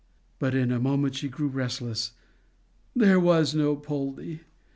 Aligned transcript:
But 0.39 0.55
in 0.55 0.71
a 0.71 0.79
moment 0.79 1.13
she 1.13 1.29
grew 1.29 1.47
restless. 1.47 2.13
There 2.95 3.19
was 3.19 3.53
no 3.53 3.75
Poldie! 3.75 4.39